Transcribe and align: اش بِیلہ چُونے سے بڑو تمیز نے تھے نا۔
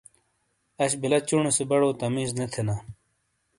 اش 0.83 0.91
بِیلہ 0.99 1.19
چُونے 1.27 1.51
سے 1.55 1.63
بڑو 1.69 1.89
تمیز 2.01 2.29
نے 2.39 2.45
تھے 2.53 2.61
نا۔ 2.67 2.75